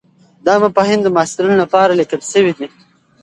[0.45, 2.67] دا مفاهیم د محصلینو لپاره لیکل شوي دي.